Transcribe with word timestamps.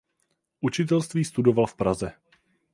Učitelství 0.61 1.25
studoval 1.25 1.65
v 1.65 1.75
Praze. 1.75 2.13